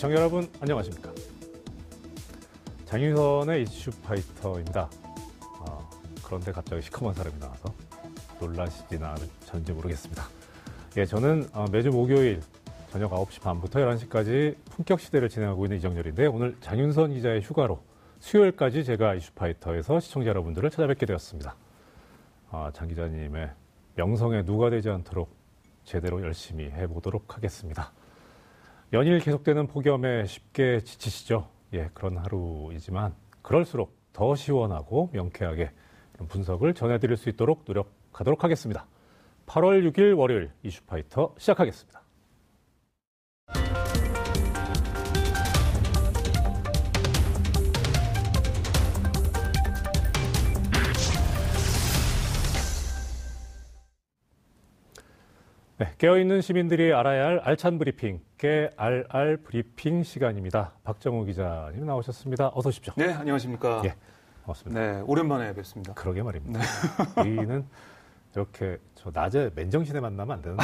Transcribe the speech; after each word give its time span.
시청자 0.00 0.16
여러분 0.16 0.50
안녕하십니까? 0.62 1.12
장윤선의 2.86 3.64
이슈 3.64 3.90
파이터입니다. 4.00 4.88
아, 5.58 5.90
그런데 6.24 6.50
갑자기 6.52 6.80
시커먼 6.80 7.12
사람이 7.12 7.38
나와서 7.38 7.74
놀라시지나 8.40 9.14
않은지 9.50 9.74
모르겠습니다. 9.74 10.24
예, 10.96 11.04
저는 11.04 11.50
어, 11.52 11.66
매주 11.70 11.90
목요일 11.90 12.40
저녁 12.90 13.10
9시 13.10 13.42
반부터 13.42 13.80
11시까지 13.80 14.56
품격 14.70 15.00
시대를 15.00 15.28
진행하고 15.28 15.66
있는 15.66 15.76
이정열인데 15.76 16.28
오늘 16.28 16.56
장윤선 16.62 17.12
기자의 17.12 17.42
휴가로 17.42 17.82
수요일까지 18.20 18.84
제가 18.84 19.16
이슈 19.16 19.34
파이터에서 19.34 20.00
시청자 20.00 20.30
여러분들을 20.30 20.70
찾아뵙게 20.70 21.04
되었습니다. 21.04 21.54
아, 22.52 22.70
장 22.72 22.88
기자님의 22.88 23.50
명성에 23.96 24.46
누가 24.46 24.70
되지 24.70 24.88
않도록 24.88 25.36
제대로 25.84 26.22
열심히 26.22 26.70
해보도록 26.70 27.36
하겠습니다. 27.36 27.92
연일 28.92 29.20
계속되는 29.20 29.68
폭염에 29.68 30.24
쉽게 30.26 30.80
지치시죠? 30.80 31.48
예, 31.74 31.90
그런 31.94 32.16
하루이지만 32.16 33.14
그럴수록 33.40 33.96
더 34.12 34.34
시원하고 34.34 35.10
명쾌하게 35.12 35.70
분석을 36.28 36.74
전해드릴 36.74 37.16
수 37.16 37.28
있도록 37.28 37.62
노력하도록 37.66 38.42
하겠습니다. 38.42 38.86
8월 39.46 39.88
6일 39.92 40.18
월요일 40.18 40.50
이슈파이터 40.64 41.36
시작하겠습니다. 41.38 42.02
네, 55.80 55.94
깨어있는 55.96 56.42
시민들이 56.42 56.92
알아야 56.92 57.24
할 57.24 57.40
알찬 57.42 57.78
브리핑, 57.78 58.20
깨알알 58.36 59.38
브리핑 59.38 60.02
시간입니다. 60.02 60.72
박정우 60.84 61.24
기자님 61.24 61.86
나오셨습니다. 61.86 62.50
어서 62.54 62.68
오십시오. 62.68 62.92
네, 62.98 63.14
안녕하십니까. 63.14 63.80
예, 63.86 63.94
고맙습니다. 64.44 64.78
네, 64.78 65.00
오랜만에 65.06 65.54
뵙습니다. 65.54 65.94
그러게 65.94 66.22
말입니다. 66.22 66.60
우리는 67.16 67.64
이렇게 68.34 68.76
저 68.94 69.10
낮에 69.10 69.52
맨정신에 69.54 70.00
만나면 70.00 70.36
안 70.36 70.42
되는데. 70.42 70.62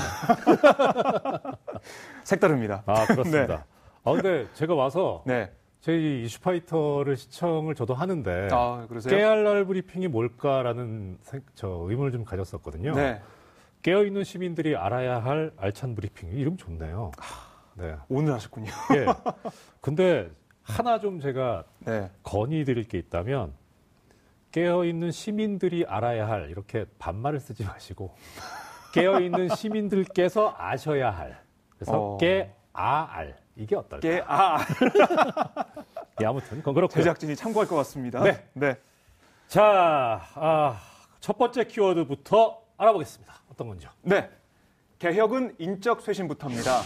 색다릅니다. 2.24 2.82
아, 2.84 3.06
그렇습니다. 3.06 3.46
네. 3.56 3.62
아, 4.04 4.12
근데 4.12 4.46
제가 4.52 4.74
와서 4.74 5.22
네. 5.24 5.50
제 5.80 5.96
이슈파이터를 5.96 7.16
시청을 7.16 7.74
저도 7.74 7.94
하는데 7.94 8.48
아? 8.52 8.86
깨알알 9.08 9.64
브리핑이 9.64 10.08
뭘까라는 10.08 11.16
생- 11.22 11.40
저 11.54 11.86
의문을 11.88 12.12
좀 12.12 12.22
가졌었거든요. 12.22 12.92
네. 12.94 13.22
깨어있는 13.86 14.24
시민들이 14.24 14.74
알아야 14.74 15.20
할 15.20 15.52
알찬 15.56 15.94
브리핑 15.94 16.32
이름 16.32 16.56
좋네요. 16.56 17.12
네. 17.74 17.94
오늘 18.08 18.32
하셨군요. 18.32 18.72
예. 18.96 19.06
근데 19.80 20.28
하나 20.60 20.98
좀 20.98 21.20
제가 21.20 21.62
네. 21.78 22.10
건의 22.24 22.64
드릴 22.64 22.82
게 22.88 22.98
있다면 22.98 23.52
깨어있는 24.50 25.12
시민들이 25.12 25.84
알아야 25.86 26.26
할 26.26 26.50
이렇게 26.50 26.84
반말을 26.98 27.38
쓰지 27.38 27.62
마시고 27.62 28.16
깨어있는 28.92 29.50
시민들께서 29.54 30.56
아셔야 30.58 31.12
할 31.12 31.40
그래서 31.78 32.14
어. 32.14 32.16
깨아알 32.16 33.36
이게 33.54 33.76
어떨까? 33.76 34.00
깨, 34.00 34.20
아, 34.26 34.58
예, 36.20 36.26
아무튼 36.26 36.58
그건 36.58 36.74
그렇고요. 36.74 37.04
제작진이 37.04 37.36
참고할 37.36 37.68
것 37.68 37.76
같습니다. 37.76 38.20
네. 38.24 38.48
네. 38.52 38.74
자, 39.46 40.22
아, 40.34 40.80
첫 41.20 41.38
번째 41.38 41.62
키워드부터 41.68 42.62
알아보겠습니다. 42.78 43.45
어떤 43.56 43.68
건지요? 43.68 43.90
네. 44.02 44.30
개혁은 44.98 45.56
인적 45.58 46.02
쇄신부터입니다. 46.02 46.80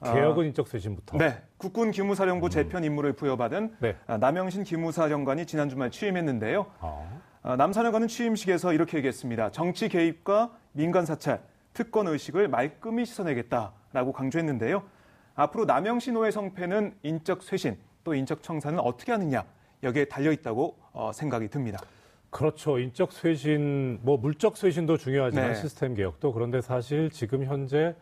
아, 0.00 0.14
개혁은 0.14 0.46
인적 0.46 0.68
쇄신부터. 0.68 1.16
네. 1.16 1.42
국군 1.56 1.90
기무사령부 1.90 2.50
재편 2.50 2.84
임무를 2.84 3.14
부여받은 3.14 3.76
네. 3.80 3.96
아, 4.06 4.18
남영신 4.18 4.64
기무사령관이 4.64 5.46
지난 5.46 5.68
주말 5.70 5.90
취임했는데요. 5.90 6.66
어. 6.80 7.22
아, 7.42 7.56
남사령관은 7.56 8.08
취임식에서 8.08 8.74
이렇게 8.74 8.98
얘기했습니다. 8.98 9.52
정치 9.52 9.88
개입과 9.88 10.52
민간 10.72 11.06
사찰, 11.06 11.42
특권 11.72 12.06
의식을 12.06 12.48
말끔히 12.48 13.06
씻어내겠다라고 13.06 14.12
강조했는데요. 14.12 14.82
앞으로 15.34 15.64
남영신 15.64 16.14
호의 16.14 16.30
성패는 16.30 16.94
인적 17.02 17.42
쇄신 17.42 17.78
또 18.04 18.14
인적 18.14 18.42
청산은 18.42 18.80
어떻게 18.80 19.12
하느냐 19.12 19.44
여기에 19.82 20.06
달려 20.06 20.30
있다고 20.30 20.76
어, 20.92 21.10
생각이 21.14 21.48
듭니다. 21.48 21.78
그렇죠. 22.32 22.78
인적 22.78 23.12
쇄신, 23.12 24.00
뭐 24.02 24.16
물적 24.16 24.56
쇄신도 24.56 24.96
중요하지만 24.96 25.48
네. 25.48 25.54
시스템 25.54 25.94
개혁도 25.94 26.32
그런데 26.32 26.62
사실 26.62 27.10
지금 27.10 27.44
현재 27.44 27.94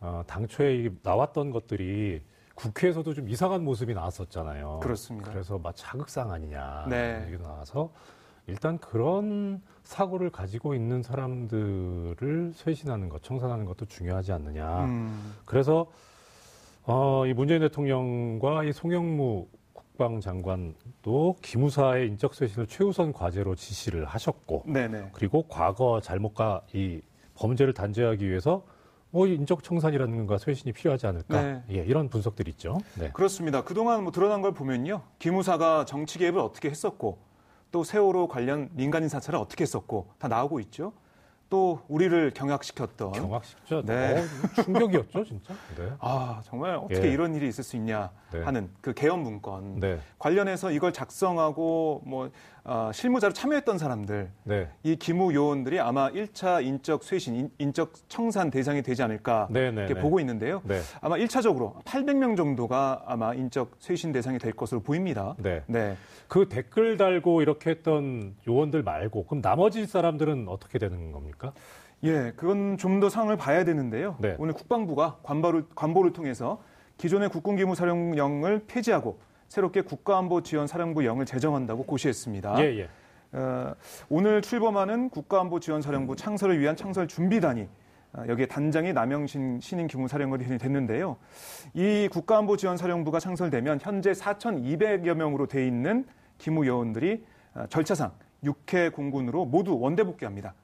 어, 0.00 0.22
당초에 0.26 0.76
이 0.76 0.90
나왔던 1.02 1.50
것들이 1.50 2.20
국회에서도 2.54 3.14
좀 3.14 3.28
이상한 3.28 3.64
모습이 3.64 3.94
나왔었잖아요. 3.94 4.80
그렇습니다. 4.82 5.32
그래서 5.32 5.58
막 5.58 5.72
자극상 5.74 6.30
아니냐 6.30 6.86
네. 6.90 7.24
얘기 7.26 7.42
나와서 7.42 7.90
일단 8.48 8.76
그런 8.78 9.62
사고를 9.82 10.28
가지고 10.28 10.74
있는 10.74 11.02
사람들을 11.02 12.52
쇄신하는 12.54 13.08
것, 13.08 13.22
청산하는 13.22 13.64
것도 13.64 13.86
중요하지 13.86 14.32
않느냐. 14.32 14.84
음, 14.84 15.34
그래서 15.46 15.86
어, 16.84 17.24
이 17.26 17.32
문재인 17.32 17.60
대통령과 17.60 18.64
이 18.64 18.72
송영무 18.72 19.46
국방장관도 19.98 21.36
기무사의 21.42 22.06
인적 22.08 22.34
쇄신을 22.34 22.68
최우선 22.68 23.12
과제로 23.12 23.56
지시를 23.56 24.04
하셨고 24.04 24.62
네네. 24.66 25.10
그리고 25.12 25.42
과거 25.48 26.00
잘못과 26.00 26.62
이 26.72 27.02
범죄를 27.34 27.74
단죄하기 27.74 28.26
위해서 28.26 28.62
뭐 29.10 29.26
인적 29.26 29.64
청산이라는 29.64 30.26
가 30.26 30.38
쇄신이 30.38 30.72
필요하지 30.72 31.06
않을까 31.08 31.42
네. 31.42 31.62
예, 31.70 31.76
이런 31.78 32.08
분석들이 32.08 32.50
있죠. 32.52 32.78
네. 32.94 33.10
그렇습니다. 33.12 33.64
그동안 33.64 34.04
뭐 34.04 34.12
드러난 34.12 34.40
걸 34.40 34.52
보면요. 34.52 35.02
기무사가 35.18 35.84
정치 35.84 36.18
개입을 36.18 36.40
어떻게 36.40 36.70
했었고 36.70 37.18
또 37.72 37.84
세월호 37.84 38.28
관련 38.28 38.70
민간인 38.72 39.08
사찰을 39.08 39.38
어떻게 39.38 39.62
했었고 39.62 40.10
다 40.18 40.28
나오고 40.28 40.60
있죠. 40.60 40.92
또 41.50 41.80
우리를 41.88 42.32
경악시켰던 42.34 43.12
경악식죠. 43.12 43.82
네. 43.86 44.18
어, 44.18 44.62
충격이었죠, 44.62 45.24
진짜. 45.24 45.54
네. 45.76 45.90
아 45.98 46.42
정말 46.44 46.74
어떻게 46.76 47.08
예. 47.08 47.12
이런 47.12 47.34
일이 47.34 47.48
있을 47.48 47.64
수 47.64 47.76
있냐 47.76 48.10
네. 48.32 48.42
하는 48.42 48.68
그 48.82 48.92
개헌 48.92 49.20
문건 49.20 49.80
네. 49.80 49.98
관련해서 50.18 50.70
이걸 50.70 50.92
작성하고 50.92 52.02
뭐 52.04 52.30
어, 52.64 52.90
실무자로 52.92 53.32
참여했던 53.32 53.78
사람들 53.78 54.30
네. 54.44 54.68
이 54.82 54.96
기무 54.96 55.32
요원들이 55.32 55.80
아마 55.80 56.10
1차 56.10 56.62
인적 56.62 57.02
쇄신, 57.02 57.50
인, 57.56 57.72
적 57.72 57.94
청산 58.08 58.50
대상이 58.50 58.82
되지 58.82 59.02
않을까 59.02 59.48
네, 59.50 59.70
네, 59.70 59.80
이렇게 59.80 59.94
네. 59.94 60.00
보고 60.00 60.20
있는데요. 60.20 60.60
네. 60.64 60.80
아마 61.00 61.16
1차적으로 61.16 61.82
800명 61.84 62.36
정도가 62.36 63.04
아마 63.06 63.32
인적 63.32 63.76
쇄신 63.78 64.12
대상이 64.12 64.38
될 64.38 64.52
것으로 64.52 64.80
보입니다. 64.80 65.34
네. 65.38 65.62
네. 65.66 65.96
그 66.26 66.46
댓글 66.50 66.98
달고 66.98 67.40
이렇게 67.40 67.70
했던 67.70 68.36
요원들 68.46 68.82
말고 68.82 69.24
그럼 69.24 69.40
나머지 69.40 69.86
사람들은 69.86 70.46
어떻게 70.48 70.78
되는 70.78 71.10
겁니까? 71.10 71.37
예, 72.04 72.32
그건 72.36 72.76
좀 72.76 73.00
더 73.00 73.08
상황을 73.08 73.36
봐야 73.36 73.64
되는데요. 73.64 74.16
네. 74.18 74.36
오늘 74.38 74.54
국방부가 74.54 75.18
관보를, 75.22 75.64
관보를 75.74 76.12
통해서 76.12 76.62
기존의 76.96 77.28
국군기무사령령을 77.28 78.64
폐지하고 78.66 79.18
새롭게 79.48 79.82
국가안보지원사령부령을 79.82 81.26
제정한다고 81.26 81.84
고시했습니다. 81.84 82.60
예, 82.60 82.78
예. 82.78 82.88
어, 83.32 83.74
오늘 84.08 84.42
출범하는 84.42 85.10
국가안보지원사령부 85.10 86.16
창설을 86.16 86.58
위한 86.60 86.76
창설 86.76 87.08
준비단이 87.08 87.68
어, 88.14 88.24
여기에 88.26 88.46
단장이 88.46 88.92
남영신 88.92 89.60
신임 89.60 89.86
기무사령관이 89.86 90.58
됐는데요. 90.58 91.16
이 91.74 92.08
국가안보지원사령부가 92.10 93.20
창설되면 93.20 93.78
현재 93.82 94.12
4,200여 94.12 95.14
명으로 95.14 95.46
돼 95.46 95.66
있는 95.66 96.06
기무 96.38 96.66
요원들이 96.66 97.24
어, 97.54 97.66
절차상 97.68 98.12
육해 98.44 98.90
공군으로 98.90 99.44
모두 99.44 99.78
원대 99.78 100.04
복귀합니다. 100.04 100.54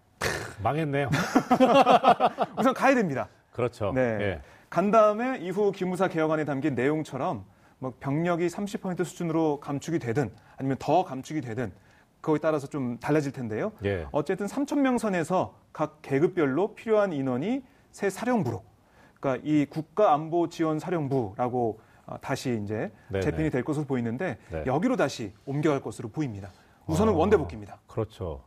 망했네요. 0.62 1.10
우선 2.58 2.74
가야 2.74 2.94
됩니다. 2.94 3.28
그렇죠. 3.52 3.92
네. 3.92 4.00
예. 4.00 4.40
간 4.70 4.90
다음에 4.90 5.38
이후 5.38 5.72
기무사 5.72 6.08
개혁안에 6.08 6.44
담긴 6.44 6.74
내용처럼 6.74 7.44
뭐 7.78 7.94
병력이 8.00 8.46
30% 8.46 9.04
수준으로 9.04 9.60
감축이 9.60 9.98
되든 9.98 10.32
아니면 10.56 10.76
더 10.80 11.04
감축이 11.04 11.40
되든 11.40 11.72
그거에 12.20 12.38
따라서 12.38 12.66
좀 12.66 12.98
달라질 12.98 13.32
텐데요. 13.32 13.72
예. 13.84 14.06
어쨌든 14.10 14.46
3천 14.46 14.78
명 14.78 14.98
선에서 14.98 15.58
각 15.72 16.00
계급별로 16.02 16.74
필요한 16.74 17.12
인원이 17.12 17.62
새 17.90 18.08
사령부로, 18.08 18.62
그러니까 19.20 19.42
이 19.46 19.66
국가안보지원사령부라고 19.66 21.80
어, 22.06 22.16
다시 22.20 22.60
이제 22.62 22.90
네네. 23.08 23.22
재편이 23.22 23.50
될 23.50 23.62
것으로 23.62 23.86
보이는데 23.86 24.38
네. 24.50 24.64
여기로 24.66 24.96
다시 24.96 25.32
옮겨갈 25.46 25.80
것으로 25.80 26.08
보입니다. 26.08 26.50
우선은 26.86 27.12
아. 27.12 27.16
원대 27.16 27.36
복귀입니다. 27.36 27.78
그렇죠. 27.86 28.42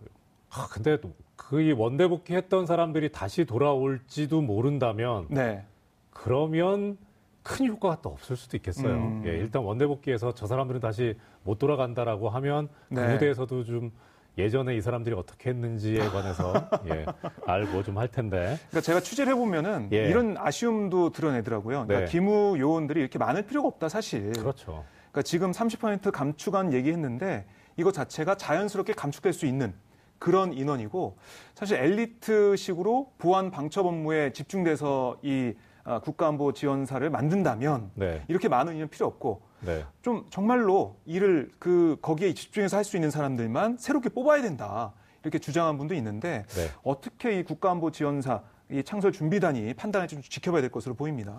아, 0.50 0.68
근데 0.72 0.98
그 1.38 1.74
원대 1.78 2.08
복귀 2.08 2.36
했던 2.36 2.66
사람들이 2.66 3.12
다시 3.12 3.46
돌아올지도 3.46 4.42
모른다면 4.42 5.28
네, 5.30 5.64
그러면 6.10 6.98
큰 7.44 7.68
효과가 7.68 8.02
또 8.02 8.10
없을 8.10 8.36
수도 8.36 8.58
있겠어요. 8.58 8.94
음. 8.94 9.24
예, 9.26 9.30
일단 9.30 9.62
원대 9.64 9.88
복귀해서 9.88 10.34
저 10.34 10.48
사람들은 10.48 10.82
다시 10.82 11.16
못 11.44 11.58
돌아간다라고 11.60 12.28
하면 12.30 12.68
그 12.90 12.96
네. 12.96 13.14
무대에서도 13.14 13.64
좀 13.64 13.92
예전에 14.38 14.76
이 14.76 14.82
사람들이 14.82 15.16
어떻게 15.16 15.50
했는지에 15.52 16.00
관해서 16.10 16.54
예, 16.92 17.06
알고 17.46 17.84
좀 17.84 17.98
할 17.98 18.10
텐데. 18.10 18.58
그러니까 18.70 18.82
제가 18.82 19.00
취재를 19.00 19.32
해보면은 19.34 19.90
예. 19.94 20.10
이런 20.10 20.36
아쉬움도 20.38 21.12
드러내더라고요. 21.12 21.86
그러니까 21.86 22.00
네. 22.00 22.06
기무 22.12 22.58
요원들이 22.60 23.00
이렇게 23.00 23.18
많을 23.18 23.44
필요가 23.44 23.68
없다 23.70 23.88
사실. 23.90 24.34
그렇죠. 24.34 24.84
그러니까 25.12 25.22
지금 25.22 25.52
30% 25.52 26.12
감축안 26.12 26.74
얘기했는데 26.74 27.46
이거 27.78 27.92
자체가 27.92 28.36
자연스럽게 28.36 28.94
감축될 28.94 29.34
수 29.34 29.46
있는 29.46 29.74
그런 30.20 30.54
인원이고 30.54 31.18
사실 31.56 31.78
엘리트식으로 31.78 33.14
보안 33.18 33.52
방첩 33.52 33.86
업무에 33.86 34.32
집중돼서 34.34 35.18
이 35.22 35.54
아, 35.84 36.00
국가안보 36.00 36.52
지원사를 36.52 37.10
만든다면 37.10 37.92
네, 37.96 38.24
이렇게 38.28 38.50
많은 38.50 38.76
인원 38.76 38.90
필요 38.90 39.06
없고 39.08 39.42
네, 39.62 39.86
좀 40.02 40.26
정말로 40.30 40.98
일을 41.06 41.50
그 41.60 41.98
거기에 42.02 42.34
집중해서 42.34 42.76
할 42.76 42.84
수 42.84 42.98
있는 42.98 43.10
사람들만 43.10 43.78
새롭게 43.78 44.10
뽑아야 44.10 44.42
된다 44.42 44.94
이렇게 45.24 45.40
주장한 45.40 45.78
분도 45.78 45.96
있는데 45.96 46.46
네. 46.50 46.70
어떻게 46.84 47.40
이 47.40 47.44
국가안보 47.44 47.92
지원사 47.92 48.42
이 48.70 48.84
창설 48.84 49.14
준비단이 49.14 49.74
판단을 49.76 50.10
좀 50.10 50.22
지켜봐야 50.22 50.60
될 50.62 50.70
것으로 50.72 50.94
보입니다. 50.94 51.38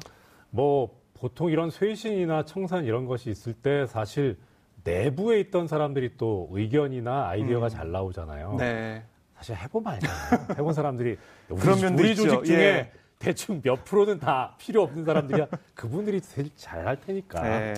뭐 0.51 0.99
보통 1.13 1.51
이런 1.51 1.71
쇄신이나 1.71 2.45
청산 2.47 2.85
이런 2.87 3.05
것이 3.05 3.29
있을 3.31 3.53
때 3.53 3.87
사실 3.87 4.39
내부에 4.85 5.41
있던 5.41 5.67
사람들이 5.67 6.17
또 6.17 6.49
의견이나 6.53 7.29
아이디어가 7.29 7.67
음. 7.67 7.69
잘 7.69 7.91
나오잖아요. 7.91 8.57
네. 8.59 9.03
사실 9.37 9.57
해보면 9.57 9.95
알잖아요. 9.95 10.47
해본 10.59 10.73
사람들이 10.73 11.17
우리, 11.49 11.61
그런 11.61 11.81
면도 11.81 12.03
우리 12.03 12.11
있죠. 12.11 12.23
조직 12.25 12.45
중에 12.45 12.59
예. 12.59 12.93
대충 13.19 13.61
몇 13.63 13.85
프로는 13.85 14.19
다 14.19 14.55
필요 14.59 14.83
없는 14.83 15.05
사람들이야. 15.05 15.47
그분들이 15.75 16.21
제일 16.21 16.51
잘 16.57 16.87
할 16.87 17.01
테니까. 17.01 17.43
네. 17.43 17.75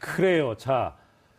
그래요. 0.00 0.54
자, 0.56 0.96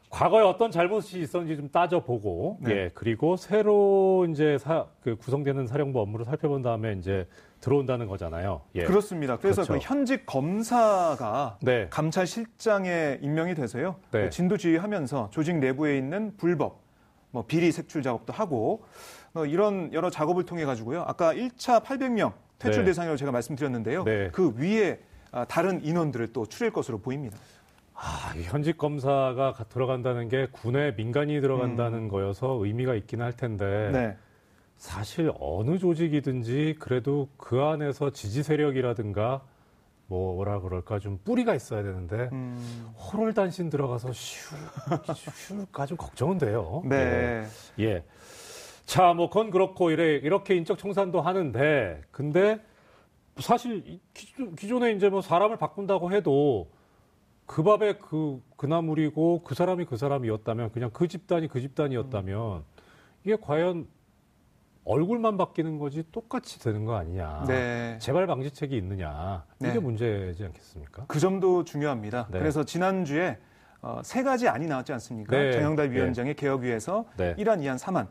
과거에 0.09 0.41
어떤 0.41 0.71
잘못이 0.71 1.19
있었는지 1.21 1.55
좀 1.55 1.69
따져보고, 1.69 2.57
네. 2.61 2.71
예, 2.71 2.91
그리고 2.93 3.35
새로 3.37 4.25
이제 4.29 4.57
사, 4.57 4.87
그 5.01 5.15
구성되는 5.15 5.67
사령부 5.67 5.99
업무를 6.01 6.25
살펴본 6.25 6.61
다음에 6.61 6.93
이제 6.93 7.27
들어온다는 7.61 8.07
거잖아요. 8.07 8.61
예. 8.75 8.83
그렇습니다. 8.85 9.37
그래서 9.37 9.63
그렇죠. 9.63 9.73
그 9.73 9.79
현직 9.81 10.25
검사가 10.25 11.57
네. 11.61 11.87
감찰실장에 11.89 13.19
임명이 13.21 13.55
돼서요. 13.55 13.95
네. 14.11 14.23
그 14.25 14.29
진도 14.29 14.57
지휘하면서 14.57 15.29
조직 15.31 15.57
내부에 15.57 15.97
있는 15.97 16.33
불법, 16.37 16.81
뭐 17.31 17.45
비리 17.45 17.71
색출 17.71 18.01
작업도 18.01 18.33
하고 18.33 18.83
어, 19.33 19.45
이런 19.45 19.91
여러 19.93 20.09
작업을 20.09 20.45
통해 20.45 20.65
가지고요. 20.65 21.03
아까 21.05 21.33
1차 21.33 21.83
800명 21.83 22.33
퇴출 22.57 22.83
네. 22.83 22.87
대상이라고 22.89 23.17
제가 23.17 23.31
말씀드렸는데요. 23.31 24.03
네. 24.03 24.29
그 24.31 24.53
위에 24.57 24.99
아, 25.31 25.45
다른 25.45 25.83
인원들을 25.83 26.33
또 26.33 26.45
추릴 26.47 26.71
것으로 26.73 26.97
보입니다. 26.99 27.37
아, 27.93 28.33
이 28.35 28.43
현직 28.43 28.77
검사가 28.77 29.53
가- 29.53 29.63
들어간다는 29.65 30.29
게 30.29 30.47
군에 30.51 30.95
민간인이 30.95 31.41
들어간다는 31.41 32.07
거여서 32.07 32.57
의미가 32.63 32.95
있긴 32.95 33.21
할 33.21 33.33
텐데 33.33 33.65
음. 33.65 33.91
네. 33.91 34.17
사실 34.89 35.29
어느 35.41 35.77
조직이든지 35.77 36.77
그래도 36.79 37.27
그 37.35 37.61
안에서 37.61 38.11
지지 38.11 38.43
세력이라든가 38.43 39.41
뭐 40.07 40.35
뭐라 40.35 40.61
그럴까 40.61 40.99
좀 40.99 41.19
뿌리가 41.25 41.53
있어야 41.53 41.83
되는데 41.83 42.29
음, 42.31 42.87
혈혈단신 42.97 43.69
들어가서 43.69 44.13
슈, 44.13 44.55
슈가 45.33 45.85
좀 45.85 45.97
걱정은 45.97 46.37
돼요. 46.37 46.81
네. 46.85 47.45
예. 47.77 47.83
예. 47.83 48.03
자, 48.85 49.13
뭐 49.13 49.27
그건 49.29 49.51
그렇고 49.51 49.91
이래 49.91 50.15
이렇게 50.15 50.55
인적 50.55 50.77
청산도 50.77 51.19
하는데 51.21 52.01
근데 52.09 52.59
사실 53.37 53.83
이 53.85 53.99
기존- 54.13 54.55
기존 54.55 54.83
에 54.83 54.93
이제 54.93 55.09
뭐 55.09 55.21
사람을 55.21 55.57
바꾼다고 55.57 56.13
해도 56.13 56.69
그 57.45 57.63
밥에 57.63 57.97
그 57.97 58.41
그나물이고 58.55 59.43
그 59.43 59.55
사람이 59.55 59.85
그 59.85 59.97
사람이었다면 59.97 60.71
그냥 60.71 60.89
그 60.93 61.09
집단이 61.09 61.49
그 61.49 61.59
집단이었다면 61.59 62.63
이게 63.25 63.35
과연 63.35 63.87
얼굴만 64.85 65.37
바뀌는 65.37 65.77
거지 65.77 66.03
똑같이 66.11 66.59
되는 66.59 66.85
거 66.85 66.95
아니냐. 66.95 67.45
네. 67.47 67.97
재발 67.99 68.25
방지책이 68.27 68.75
있느냐. 68.77 69.43
이게 69.59 69.73
네. 69.73 69.79
문제지 69.79 70.43
않겠습니까? 70.43 71.05
그 71.07 71.19
점도 71.19 71.63
중요합니다. 71.63 72.27
네. 72.31 72.39
그래서 72.39 72.63
지난주에 72.63 73.37
어, 73.81 74.01
세 74.03 74.23
가지 74.23 74.47
안이 74.47 74.67
나왔지 74.67 74.91
않습니까? 74.93 75.35
네. 75.37 75.51
정영달 75.53 75.91
위원장의 75.91 76.35
개혁위에서 76.35 77.05
네. 77.17 77.35
1안, 77.35 77.59
2안, 77.61 77.77
3안. 77.77 78.07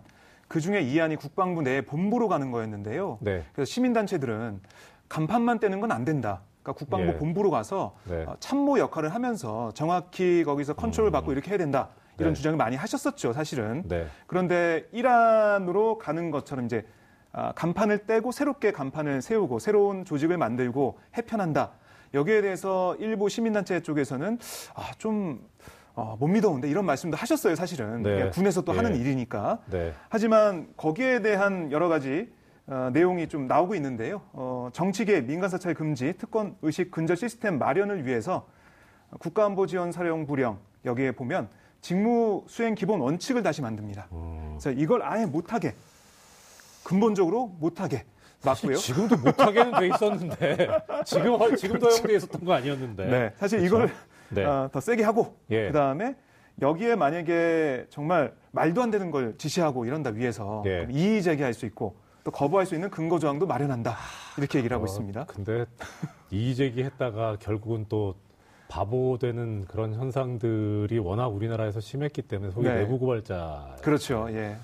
그 0.47 0.61
중에 0.61 0.83
2안이 0.85 1.19
국방부 1.19 1.63
내 1.63 1.83
본부로 1.83 2.29
가는 2.29 2.51
거였는데요. 2.51 3.19
네. 3.21 3.45
그래서 3.53 3.71
시민단체들은 3.71 4.61
간판만 5.09 5.59
떼는 5.59 5.81
건 5.81 5.91
안 5.91 6.05
된다. 6.05 6.43
그러니까 6.63 6.79
국방부 6.79 7.09
예. 7.09 7.17
본부로 7.17 7.51
가서 7.51 7.97
네. 8.05 8.25
어, 8.27 8.37
참모 8.41 8.79
역할을 8.79 9.15
하면서 9.15 9.73
정확히 9.73 10.45
거기서 10.45 10.75
컨트롤 10.75 11.11
받고 11.11 11.33
이렇게 11.33 11.51
해야 11.51 11.59
된다. 11.59 11.89
이런 12.19 12.31
음. 12.31 12.33
네. 12.33 12.37
주장을 12.37 12.57
많이 12.57 12.77
하셨었죠, 12.77 13.33
사실은. 13.33 13.85
네. 13.87 14.07
그런데 14.27 14.89
이란으로 14.93 15.99
가는 15.99 16.31
것처럼 16.31 16.67
이제 16.67 16.85
아, 17.33 17.53
간판을 17.53 18.07
떼고 18.07 18.33
새롭게 18.33 18.73
간판을 18.73 19.23
세우고 19.23 19.59
새로운 19.59 20.05
조직을 20.05 20.37
만들고 20.39 20.99
해편한다. 21.17 21.73
여기에 22.15 22.41
대해서 22.41 22.97
일부 22.97 23.29
시민단체 23.29 23.83
쪽에서는 23.83 24.39
아, 24.75 24.91
좀 24.99 25.47
어, 25.95 26.17
못 26.19 26.29
믿어온데 26.29 26.69
이런 26.69 26.87
말씀도 26.87 27.17
하셨어요, 27.17 27.55
사실은. 27.55 28.03
네. 28.03 28.31
군에서 28.31 28.63
또 28.63 28.73
예. 28.73 28.77
하는 28.77 28.97
일이니까. 28.97 29.59
네. 29.67 29.93
하지만 30.09 30.69
거기에 30.77 31.23
대한 31.23 31.71
여러 31.71 31.89
가지 31.89 32.33
어, 32.67 32.91
내용이 32.93 33.29
좀 33.29 33.47
나오고 33.47 33.75
있는데요. 33.75 34.23
어, 34.33 34.69
정치계 34.73 35.23
민간사찰 35.23 35.75
금지, 35.75 36.15
특권 36.19 36.57
의식 36.63 36.91
근절 36.91 37.17
시스템 37.17 37.59
마련을 37.59 38.07
위해서 38.07 38.47
국가안보지원사령 39.19 40.27
부령 40.27 40.59
여기에 40.85 41.13
보면 41.13 41.49
직무 41.81 42.45
수행 42.49 42.75
기본 42.75 43.01
원칙을 43.01 43.43
다시 43.43 43.63
만듭니다. 43.63 44.09
음. 44.13 44.57
그래서 44.59 44.71
이걸 44.73 45.03
아예 45.03 45.27
못하게 45.27 45.75
근본적으로 46.85 47.49
못하게 47.59 48.05
맞고요. 48.45 48.77
지금도 48.77 49.17
못하게는 49.19 49.73
돼 49.81 49.87
있었는데 49.89 50.69
지금 51.05 51.35
허- 51.35 51.55
지금도 51.57 51.87
허용돼 51.89 52.15
있었던 52.17 52.45
거 52.45 52.53
아니었는데. 52.55 53.07
네, 53.07 53.33
사실 53.37 53.59
그렇죠. 53.61 53.77
이걸 53.77 53.91
네. 54.31 54.45
어, 54.45 54.69
더 54.73 54.81
세게 54.81 55.03
하고 55.03 55.37
예. 55.51 55.67
그 55.69 55.73
다음에 55.73 56.15
여기에 56.61 56.97
만약에 56.97 57.87
정말 57.91 58.33
말도 58.53 58.83
안 58.83 58.91
되는 58.91 59.11
걸 59.11 59.37
지시하고 59.39 59.85
이런다 59.87 60.11
위해서 60.11 60.63
예. 60.67 60.87
이의 60.91 61.23
제기할 61.23 61.55
수 61.55 61.67
있고 61.67 61.97
또 62.25 62.31
거부할 62.31 62.67
수 62.67 62.75
있는 62.75 62.91
근거 62.91 63.19
조항도 63.19 63.47
마련한다 63.47 63.97
이렇게 64.37 64.59
얘기를 64.59 64.75
하고 64.75 64.85
어, 64.85 64.87
있습니다. 64.89 65.25
근데 65.27 65.67
이의 66.31 66.55
제기했다가 66.55 67.37
결국은 67.41 67.87
또 67.89 68.15
바보 68.69 69.19
되는 69.19 69.65
그런 69.67 69.95
현상들이 69.95 70.99
워낙 70.99 71.27
우리나라에서 71.29 71.81
심했기 71.81 72.23
때문에 72.23 72.53
소위 72.53 72.67
네. 72.67 72.81
내부 72.81 72.99
고발자 72.99 73.77
그렇죠. 73.83 74.29
예. 74.31 74.57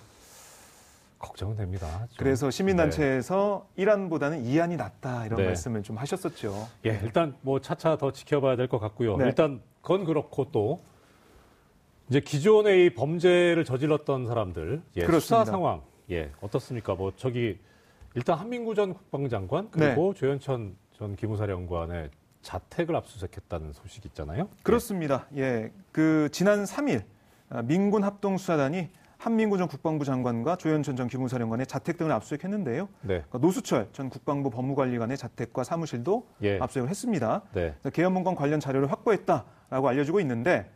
걱정은 1.19 1.57
됩니다. 1.57 1.87
좀. 2.11 2.17
그래서 2.19 2.51
시민단체에서 2.51 3.67
일안보다는 3.77 4.45
이안이 4.45 4.77
낫다 4.77 5.25
이런 5.25 5.39
네. 5.39 5.47
말씀을 5.47 5.83
좀 5.83 5.97
하셨었죠. 5.97 6.69
네. 6.83 6.91
예, 6.91 7.01
일단 7.03 7.35
뭐 7.41 7.61
차차 7.61 7.97
더 7.97 8.13
지켜봐야 8.13 8.57
될 8.57 8.69
것 8.69 8.79
같고요. 8.79 9.17
네. 9.17 9.25
일단 9.27 9.63
그건 9.81 10.05
그렇고 10.05 10.51
또 10.53 10.81
이제 12.11 12.21
기존에 12.21 12.85
이 12.85 12.91
범죄를 12.95 13.65
저질렀던 13.65 14.27
사람들 14.27 14.83
예, 14.97 15.01
수사 15.01 15.07
그렇습니다. 15.07 15.45
상황 15.47 15.81
예 16.11 16.31
어떻습니까? 16.43 16.95
뭐 16.95 17.13
저기 17.17 17.59
일단 18.15 18.39
한민구 18.39 18.75
전 18.75 18.93
국방장관 18.93 19.71
그리고 19.71 20.13
네. 20.13 20.21
조현천 20.21 20.77
전 20.99 21.17
기무사령관의 21.17 22.11
자택을 22.45 22.95
압수수색했다는 22.95 23.73
소식이 23.73 24.09
있잖아요. 24.09 24.49
그렇습니다. 24.63 25.27
예. 25.37 25.73
그 25.91 26.29
지난 26.31 26.65
3일 26.65 27.03
아, 27.51 27.63
민군 27.63 28.05
합동 28.05 28.39
수사단이 28.39 28.91
한민구 29.19 29.57
전 29.57 29.69
국방부 29.69 30.05
장관과 30.05 30.57
조현천 30.57 30.97
전 30.97 31.09
기무사령관의 31.09 31.67
자택 31.67 31.97
등을 31.97 32.13
압수수색했는데요. 32.13 32.89
네, 33.03 33.23
그러니까 33.23 33.39
노수철 33.39 33.89
전 33.93 34.11
국방부 34.11 34.51
법무관리관의 34.51 35.17
자택과 35.17 35.65
사무실도 35.65 36.27
예, 36.43 36.59
압수수색을 36.59 36.91
했습니다. 36.91 37.41
네, 37.55 37.75
개헌문건 37.91 38.35
관련 38.35 38.61
자료를 38.61 38.91
확보했다라고 38.93 39.89
알려지고 39.89 40.21
있는데 40.21 40.71
어, 40.71 40.74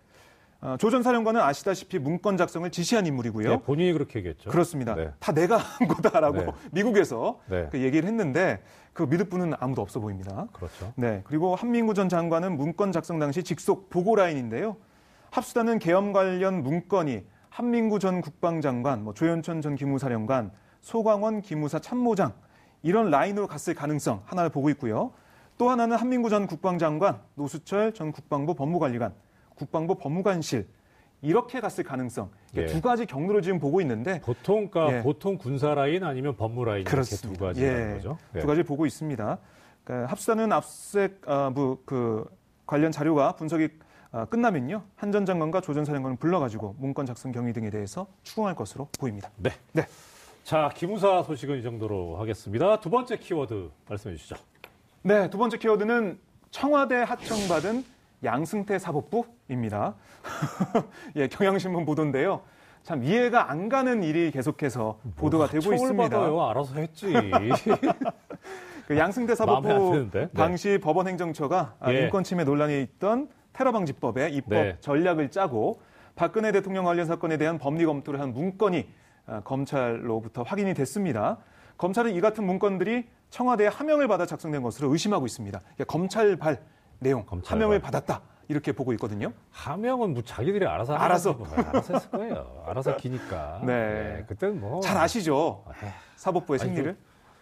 조 0.78 0.90
전 0.90 1.02
사령관은 1.04 1.40
아시다시피 1.40 1.98
문건 2.00 2.36
작성을 2.36 2.68
지시한 2.70 3.06
인물이고요. 3.06 3.48
네, 3.48 3.60
본인이 3.62 3.92
그렇게 3.92 4.18
얘기했죠. 4.18 4.50
그렇습니다. 4.50 4.94
네. 4.96 5.10
다 5.20 5.32
내가 5.32 5.56
한 5.78 5.86
거다라고 5.86 6.38
네. 6.38 6.46
미국에서 6.72 7.38
네. 7.46 7.68
그 7.70 7.80
얘기를 7.80 8.08
했는데 8.08 8.60
그 8.92 9.04
믿을 9.04 9.28
분은 9.28 9.54
아무도 9.60 9.82
없어 9.82 10.00
보입니다. 10.00 10.48
그렇죠. 10.52 10.92
네. 10.96 11.20
그리고 11.24 11.54
한민구 11.54 11.94
전 11.94 12.08
장관은 12.08 12.56
문건 12.56 12.90
작성 12.90 13.20
당시 13.20 13.44
직속 13.44 13.88
보고 13.88 14.16
라인인데요. 14.16 14.76
합수단은 15.30 15.78
계엄 15.78 16.12
관련 16.12 16.62
문건이 16.64 17.22
한민구 17.50 18.00
전 18.00 18.20
국방장관, 18.20 19.04
뭐 19.04 19.14
조현천 19.14 19.60
전 19.62 19.76
기무사령관, 19.76 20.50
소광원 20.80 21.40
기무사 21.40 21.78
참모장 21.78 22.32
이런 22.82 23.10
라인으로 23.10 23.46
갔을 23.46 23.74
가능성 23.74 24.22
하나를 24.24 24.50
보고 24.50 24.70
있고요. 24.70 25.12
또 25.56 25.70
하나는 25.70 25.96
한민구 25.96 26.30
전 26.30 26.46
국방장관, 26.46 27.20
노수철 27.34 27.94
전 27.94 28.10
국방부 28.12 28.54
법무관리관, 28.54 29.12
국방부 29.58 29.96
법무관실 29.96 30.66
이렇게 31.20 31.60
갔을 31.60 31.82
가능성 31.84 32.30
예. 32.56 32.66
두 32.66 32.80
가지 32.80 33.04
경로를 33.04 33.42
지금 33.42 33.58
보고 33.58 33.80
있는데 33.80 34.20
보통 34.20 34.68
그러니까 34.68 34.98
예. 34.98 35.02
보통 35.02 35.36
군사 35.36 35.74
라인 35.74 36.04
아니면 36.04 36.36
법무 36.36 36.64
라인 36.64 36.82
이렇게 36.82 37.02
두. 37.02 37.32
가지라는 37.34 37.90
예. 37.90 37.94
거죠. 37.94 38.18
두 38.38 38.46
가지 38.46 38.62
보고 38.62 38.86
있습니다. 38.86 39.38
그러니까 39.84 40.10
합수단은 40.12 40.52
압수색 40.52 41.22
아, 41.26 41.50
뭐, 41.50 41.82
그 41.84 42.24
관련 42.66 42.92
자료가 42.92 43.32
분석이 43.32 43.68
아, 44.12 44.24
끝나면요 44.26 44.84
한전 44.96 45.26
장관과 45.26 45.60
조전 45.60 45.84
사령관을 45.84 46.16
불러가지고 46.18 46.76
문건 46.78 47.04
작성 47.04 47.32
경위 47.32 47.52
등에 47.52 47.68
대해서 47.68 48.06
추궁할 48.22 48.54
것으로 48.54 48.88
보입니다. 48.98 49.30
네. 49.36 49.50
네. 49.72 49.82
자, 50.44 50.70
기무사 50.74 51.22
소식은 51.24 51.58
이 51.58 51.62
정도로 51.62 52.16
하겠습니다. 52.16 52.80
두 52.80 52.88
번째 52.88 53.18
키워드 53.18 53.70
말씀해 53.88 54.16
주시죠. 54.16 54.36
네, 55.02 55.28
두 55.28 55.36
번째 55.36 55.58
키워드는 55.58 56.18
청와대 56.50 56.96
하청받은 56.96 57.84
양승태 58.24 58.78
사법부입니다. 58.78 59.94
예, 61.16 61.28
경향신문 61.28 61.84
보도인데요. 61.84 62.42
참 62.82 63.04
이해가 63.04 63.50
안 63.50 63.68
가는 63.68 64.02
일이 64.02 64.30
계속해서 64.30 64.98
보도가 65.16 65.48
되고 65.48 65.60
처벌 65.60 65.74
있습니다. 65.76 66.08
받아요. 66.08 66.42
알아서 66.48 66.74
했지. 66.76 67.12
그 68.86 68.96
양승태 68.96 69.34
사법부? 69.34 70.08
네. 70.10 70.28
당시 70.34 70.78
법원 70.82 71.06
행정처가 71.08 71.74
아, 71.78 71.92
예. 71.92 72.04
인권 72.04 72.24
침해 72.24 72.44
논란이 72.44 72.80
있던 72.82 73.28
테러 73.52 73.72
방지법의 73.72 74.34
입법 74.34 74.50
네. 74.54 74.76
전략을 74.80 75.30
짜고 75.30 75.82
박근혜 76.16 76.52
대통령 76.52 76.84
관련 76.84 77.04
사건에 77.06 77.36
대한 77.36 77.58
법리 77.58 77.84
검토를 77.84 78.20
한 78.20 78.32
문건이 78.32 78.88
아, 79.26 79.40
검찰로부터 79.40 80.42
확인이 80.42 80.72
됐습니다. 80.72 81.36
검찰은 81.76 82.14
이 82.14 82.20
같은 82.20 82.44
문건들이 82.44 83.06
청와대의 83.30 83.68
하명을 83.68 84.08
받아 84.08 84.24
작성된 84.24 84.62
것으로 84.62 84.90
의심하고 84.90 85.26
있습니다. 85.26 85.60
검찰발 85.86 86.62
내용, 86.98 87.24
검찰발. 87.24 87.56
하명을 87.56 87.80
받았다 87.80 88.22
이렇게 88.48 88.72
보고 88.72 88.92
있거든요. 88.94 89.32
하명은 89.50 90.14
뭐 90.14 90.22
자기들이 90.22 90.66
알아서 90.66 90.94
알아서. 90.94 91.36
거고, 91.36 91.54
알아서 91.54 91.94
했을 91.94 92.10
거예요. 92.10 92.64
알아서 92.66 92.96
기니까. 92.96 93.60
네. 93.66 94.24
그때는 94.26 94.60
뭐 94.60 94.80
잘 94.80 94.96
아시죠? 94.96 95.64
에휴, 95.82 95.90
사법부의 96.16 96.58
아니, 96.60 96.68
생리를. 96.70 96.96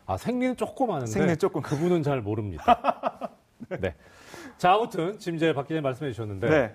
아, 0.07 0.17
생리는 0.17 0.57
조금 0.57 0.91
아는데 0.91 1.07
생리는 1.11 1.39
조금. 1.39 1.63
그분은 1.63 2.03
잘 2.03 2.21
모릅니다. 2.21 3.31
네. 3.81 3.95
자, 4.59 4.73
아무튼 4.75 5.19
지금 5.19 5.37
이제 5.37 5.53
박 5.53 5.63
기자님 5.67 5.83
말씀해 5.83 6.11
주셨는데 6.13 6.49
네. 6.49 6.75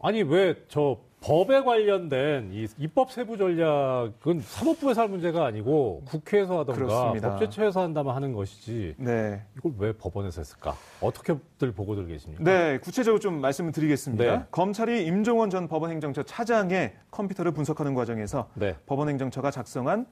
아니 0.00 0.22
왜 0.22 0.54
저 0.68 0.98
법에 1.24 1.62
관련된 1.62 2.50
이 2.52 2.66
입법 2.76 3.10
세부 3.10 3.38
전략은 3.38 4.42
사법부에서 4.42 5.00
할 5.00 5.08
문제가 5.08 5.46
아니고 5.46 6.02
국회에서 6.04 6.58
하던가 6.58 6.74
그렇습니다. 6.74 7.30
법제처에서 7.30 7.80
한다면 7.80 8.14
하는 8.14 8.34
것이지 8.34 8.96
네. 8.98 9.42
이걸 9.56 9.72
왜 9.78 9.92
법원에서 9.92 10.42
했을까? 10.42 10.76
어떻게들 11.00 11.72
보고들 11.72 12.06
계십니까? 12.08 12.44
네, 12.44 12.78
구체적으로 12.78 13.20
좀 13.20 13.40
말씀을 13.40 13.72
드리겠습니다. 13.72 14.24
네. 14.24 14.44
검찰이 14.50 15.06
임종헌 15.06 15.48
전 15.48 15.66
법원행정처 15.66 16.24
차장의 16.24 16.94
컴퓨터를 17.10 17.52
분석하는 17.52 17.94
과정에서 17.94 18.50
네. 18.52 18.76
법원행정처가 18.84 19.50
작성한 19.50 20.04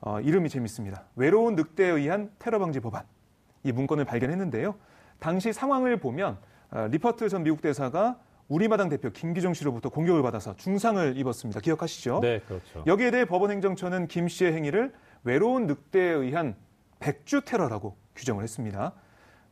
어, 0.00 0.20
이름이 0.20 0.48
재밌습니다. 0.48 1.04
외로운 1.14 1.54
늑대에 1.54 1.90
의한 1.90 2.32
테러 2.40 2.58
방지 2.58 2.80
법안. 2.80 3.04
이 3.62 3.70
문건을 3.70 4.04
발견했는데요. 4.04 4.74
당시 5.20 5.52
상황을 5.52 5.98
보면 5.98 6.38
어, 6.72 6.88
리퍼트 6.90 7.28
전 7.28 7.44
미국 7.44 7.60
대사가 7.60 8.18
우리마당 8.48 8.88
대표 8.88 9.10
김기종 9.10 9.54
씨로부터 9.54 9.88
공격을 9.88 10.22
받아서 10.22 10.54
중상을 10.56 11.16
입었습니다. 11.16 11.60
기억하시죠? 11.60 12.20
네, 12.20 12.40
그렇죠. 12.40 12.84
여기에 12.86 13.10
대해 13.10 13.24
법원 13.24 13.50
행정처는 13.50 14.06
김 14.08 14.28
씨의 14.28 14.52
행위를 14.52 14.92
외로운 15.24 15.66
늑대에 15.66 16.10
의한 16.12 16.54
백주 17.00 17.42
테러라고 17.44 17.96
규정을 18.14 18.44
했습니다. 18.44 18.92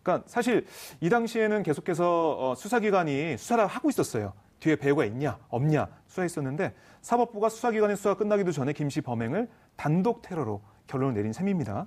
그러니까 0.02 0.24
사실 0.28 0.66
이 1.00 1.08
당시에는 1.08 1.62
계속해서 1.62 2.50
어, 2.50 2.54
수사기관이 2.54 3.36
수사를 3.36 3.66
하고 3.66 3.88
있었어요. 3.88 4.32
뒤에 4.60 4.76
배우가 4.76 5.04
있냐 5.06 5.38
없냐 5.48 5.88
수사했었는데 6.06 6.72
사법부가 7.02 7.48
수사기관의 7.48 7.96
수사가 7.96 8.16
끝나기도 8.16 8.52
전에 8.52 8.72
김 8.72 8.88
씨 8.88 9.00
범행을 9.00 9.48
단독 9.76 10.22
테러로 10.22 10.62
결론을 10.86 11.14
내린 11.14 11.32
셈입니다. 11.32 11.86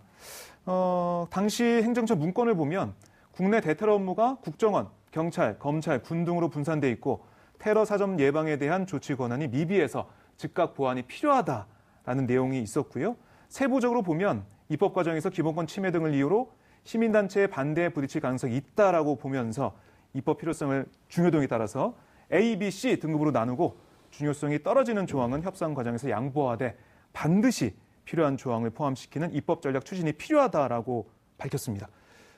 어, 0.66 1.28
당시 1.30 1.64
행정처 1.64 2.16
문건을 2.16 2.56
보면 2.56 2.94
국내 3.32 3.62
대테러 3.62 3.94
업무가 3.96 4.38
국정원, 4.42 4.90
경찰, 5.18 5.58
검찰, 5.58 6.04
군 6.04 6.26
등으로 6.26 6.48
분산돼 6.48 6.92
있고 6.92 7.26
테러 7.58 7.86
사전 7.86 8.20
예방에 8.20 8.58
대한 8.58 8.86
조치 8.86 9.16
권한이 9.16 9.48
미비해서 9.48 10.08
즉각 10.38 10.76
보완이 10.76 11.02
필요하다라는 11.02 12.28
내용이 12.28 12.62
있었고요. 12.62 13.16
세부적으로 13.50 14.04
보면 14.04 14.46
입법 14.70 14.94
과정에서 14.94 15.32
기본권 15.32 15.66
침해 15.66 15.90
등을 15.90 16.14
이유로 16.14 16.52
시민단체의 16.84 17.48
반대에 17.48 17.90
부딪힐 17.90 18.22
가능성이 18.22 18.58
있다라고 18.58 19.16
보면서 19.16 19.76
입법 20.14 20.38
필요성을 20.38 20.86
중요도에 21.08 21.48
따라서 21.48 21.96
A, 22.32 22.60
B, 22.60 22.70
C 22.70 23.00
등급으로 23.00 23.32
나누고 23.32 23.76
중요성이 24.12 24.62
떨어지는 24.62 25.08
조항은 25.08 25.42
협상 25.42 25.74
과정에서 25.74 26.12
양보하되 26.12 26.78
반드시 27.14 27.76
필요한 28.06 28.38
조항을 28.38 28.70
포함시키는 28.70 29.34
입법 29.34 29.64
전략 29.64 29.84
추진이 29.84 30.12
필요하다라고 30.12 31.10
밝혔습니다. 31.40 31.90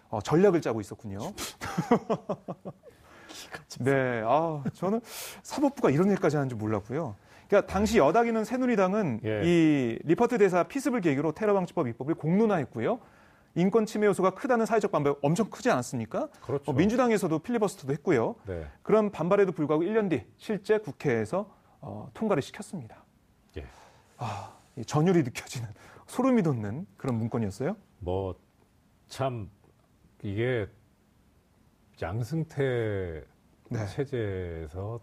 어, 0.09 0.21
전략을 0.21 0.61
짜고 0.61 0.81
있었군요. 0.81 1.19
네, 3.79 4.23
아, 4.25 4.63
저는 4.73 5.01
사법부가 5.43 5.89
이런 5.91 6.09
일까지 6.09 6.35
하는 6.35 6.49
줄 6.49 6.57
몰랐고요. 6.57 7.15
그러니까 7.47 7.71
당시 7.71 7.97
여당이는 7.97 8.43
새누리당은 8.43 9.21
예. 9.23 9.41
이 9.43 9.99
리퍼트 10.03 10.37
대사 10.37 10.63
피습을 10.63 11.01
계기로 11.01 11.31
테러 11.31 11.53
방지법 11.53 11.87
입법을 11.87 12.15
공론화했고요. 12.15 12.99
인권 13.55 13.85
침해 13.85 14.05
요소가 14.05 14.31
크다는 14.31 14.65
사회적 14.67 14.91
반발 14.91 15.15
엄청 15.23 15.49
크지 15.49 15.71
않았습니까? 15.71 16.27
그렇죠. 16.41 16.71
어, 16.71 16.73
민주당에서도 16.75 17.39
필리버스터도 17.39 17.91
했고요. 17.93 18.35
네. 18.45 18.67
그런 18.83 19.11
반발에도 19.11 19.51
불구하고 19.51 19.83
1년 19.83 20.09
뒤 20.09 20.23
실제 20.37 20.77
국회에서 20.77 21.49
어, 21.81 22.09
통과를 22.13 22.43
시켰습니다. 22.43 23.03
예. 23.57 23.65
아, 24.17 24.55
이 24.75 24.85
전율이 24.85 25.23
느껴지는 25.23 25.67
소름이 26.05 26.43
돋는 26.43 26.85
그런 26.97 27.17
문건이었어요. 27.17 27.75
뭐참 27.99 29.49
이게 30.23 30.67
양승태 32.01 33.23
네. 33.69 33.85
체제에서 33.88 34.99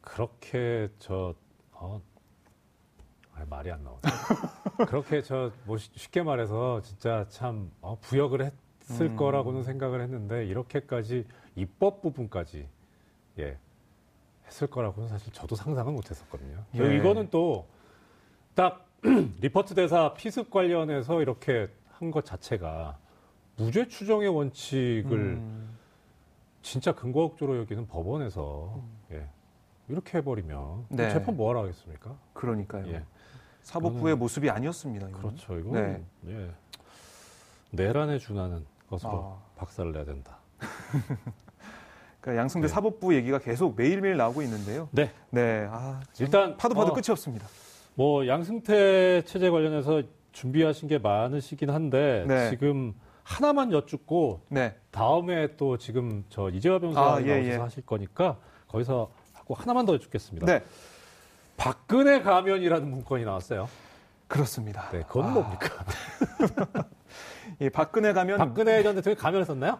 그렇게 0.00 0.88
저 0.98 1.34
어, 1.72 2.00
아, 3.34 3.44
말이 3.48 3.70
안 3.70 3.82
나오네. 3.84 4.00
그렇게 4.88 5.22
저 5.22 5.50
뭐 5.64 5.76
쉽게 5.78 6.22
말해서 6.22 6.80
진짜 6.82 7.26
참 7.28 7.70
어, 7.80 7.98
부역을 8.00 8.50
했을 8.90 9.06
음. 9.06 9.16
거라고는 9.16 9.62
생각을 9.64 10.00
했는데 10.02 10.46
이렇게까지 10.46 11.26
입법 11.56 12.00
부분까지 12.02 12.68
예 13.38 13.58
했을 14.46 14.66
거라고는 14.68 15.08
사실 15.08 15.32
저도 15.32 15.54
상상은 15.56 15.92
못했었거든요. 15.94 16.64
예. 16.76 16.96
이거는 16.96 17.30
또 17.30 17.66
딱 18.54 18.88
리퍼트 19.40 19.74
대사 19.76 20.14
피습 20.14 20.50
관련해서 20.50 21.22
이렇게 21.22 21.68
한 21.92 22.10
것 22.10 22.24
자체가 22.24 22.98
무죄 23.58 23.88
추정의 23.88 24.28
원칙을 24.28 25.12
음, 25.12 25.76
진짜 26.62 26.92
근거 26.94 27.24
억조로 27.24 27.58
여기는 27.58 27.88
법원에서 27.88 28.80
예, 29.10 29.26
이렇게 29.88 30.18
해버리면 30.18 30.86
네. 30.90 31.10
재판 31.10 31.36
뭐하러 31.36 31.62
하겠습니까? 31.62 32.16
그러니까요. 32.32 32.86
예, 32.88 33.02
사법부의 33.62 34.16
모습이 34.16 34.48
아니었습니다. 34.48 35.08
이거는. 35.08 35.28
그렇죠. 35.28 35.58
이건 35.58 35.72
네. 35.72 36.04
예, 36.28 36.50
내란에 37.70 38.18
준하는 38.18 38.64
것으로 38.88 39.40
아. 39.42 39.42
박살을 39.56 39.92
내야 39.92 40.04
된다. 40.04 40.38
그러니까 42.20 42.42
양승태 42.42 42.68
네. 42.68 42.72
사법부 42.72 43.14
얘기가 43.16 43.38
계속 43.40 43.74
매일매일 43.76 44.16
나오고 44.16 44.42
있는데요. 44.42 44.88
네, 44.92 45.10
네, 45.30 45.66
아, 45.68 46.00
참 46.12 46.24
일단 46.24 46.56
파도 46.56 46.76
파도 46.76 46.92
어, 46.92 46.94
끝이 46.94 47.06
없습니다. 47.10 47.46
뭐 47.96 48.24
양승태 48.28 49.22
체제 49.24 49.50
관련해서 49.50 50.02
준비하신 50.30 50.86
게 50.86 50.98
많으시긴 50.98 51.70
한데 51.70 52.24
네. 52.28 52.50
지금 52.50 52.94
하나만 53.28 53.72
여쭙고 53.72 54.40
네, 54.48 54.74
다음에 54.90 55.54
또 55.58 55.76
지금 55.76 56.24
저 56.30 56.48
이재화 56.48 56.78
변호사 56.78 57.16
아, 57.16 57.22
예, 57.22 57.44
예. 57.44 57.56
하실 57.56 57.84
거니까 57.84 58.38
거기서 58.68 59.10
하고 59.34 59.54
하나만 59.54 59.84
더 59.84 59.92
여쭙겠습니다. 59.94 60.46
네, 60.46 60.64
박근혜 61.58 62.22
가면이라는 62.22 62.90
문건이 62.90 63.26
나왔어요. 63.26 63.68
그렇습니다. 64.28 64.88
네, 64.92 65.02
그건 65.06 65.26
아, 65.26 65.28
뭡니까? 65.28 65.68
이 67.60 67.68
박근혜 67.70 68.14
가면 68.14 68.38
박근혜 68.38 68.82
전 68.82 68.94
대통령이 68.94 69.20
가면을 69.20 69.44
썼나요? 69.44 69.78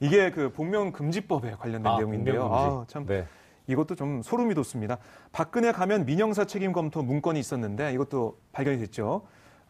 이게 0.00 0.30
그 0.30 0.52
복면 0.52 0.92
금지법에 0.92 1.52
관련된 1.52 1.90
아, 1.90 1.96
내용인데요. 1.96 2.44
아, 2.52 2.84
참 2.88 3.06
네. 3.06 3.26
이것도 3.68 3.94
좀 3.94 4.20
소름이 4.22 4.54
돋습니다. 4.54 4.98
박근혜 5.32 5.72
가면 5.72 6.04
민영사 6.04 6.44
책임 6.44 6.72
검토 6.72 7.02
문건이 7.02 7.40
있었는데 7.40 7.94
이것도 7.94 8.38
발견이 8.52 8.78
됐죠. 8.80 9.22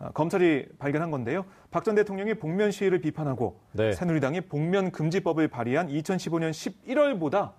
아, 0.04 0.10
검찰이 0.12 0.66
발견한 0.78 1.10
건데요. 1.10 1.44
박 1.70 1.84
전 1.84 1.94
대통령이 1.94 2.34
복면 2.34 2.70
시위를 2.70 3.00
비판하고 3.00 3.58
네. 3.72 3.92
새누리당이 3.92 4.42
복면 4.42 4.90
금지법을 4.90 5.48
발의한 5.48 5.88
2015년 5.88 6.50
11월보다 6.50 7.52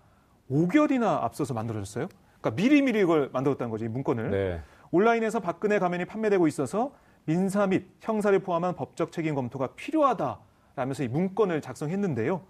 5개월이나 0.49 1.23
앞서서 1.23 1.53
만들어졌어요. 1.53 2.07
그러니까 2.39 2.61
미리미리 2.61 2.99
이걸 3.01 3.29
만들었다는 3.33 3.71
거죠, 3.71 3.85
이 3.85 3.87
문건을. 3.87 4.29
네. 4.29 4.61
온라인에서 4.91 5.39
박근혜 5.39 5.79
가면이 5.79 6.05
판매되고 6.05 6.47
있어서 6.47 6.93
민사 7.25 7.65
및 7.65 7.87
형사를 8.01 8.37
포함한 8.39 8.75
법적 8.75 9.11
책임 9.11 9.33
검토가 9.33 9.69
필요하다라면서 9.75 11.03
이 11.03 11.07
문건을 11.07 11.61
작성했는데요. 11.61 12.41